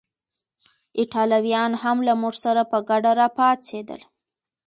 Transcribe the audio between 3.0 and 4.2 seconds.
راپاڅېدل.